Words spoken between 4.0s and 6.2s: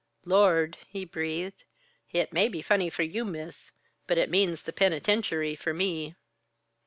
But it means the penitentiary for me."